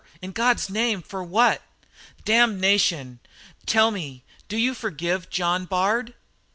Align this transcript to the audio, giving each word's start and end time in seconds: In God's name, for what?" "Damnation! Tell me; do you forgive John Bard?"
In 0.19 0.31
God's 0.31 0.67
name, 0.67 1.03
for 1.03 1.23
what?" 1.23 1.61
"Damnation! 2.25 3.19
Tell 3.67 3.91
me; 3.91 4.23
do 4.47 4.57
you 4.57 4.73
forgive 4.73 5.29
John 5.29 5.65
Bard?" 5.65 6.15